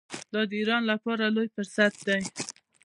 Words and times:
دا 0.33 0.41
د 0.49 0.51
ایران 0.59 0.83
لپاره 0.91 1.23
لوی 1.35 1.47
فرصت 1.55 1.93
دی. 2.07 2.21